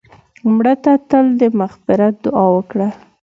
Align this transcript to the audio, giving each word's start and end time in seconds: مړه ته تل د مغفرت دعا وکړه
مړه 0.55 0.73
ته 0.83 0.93
تل 1.09 1.25
د 1.39 1.43
مغفرت 1.59 2.15
دعا 2.23 2.45
وکړه 2.55 2.87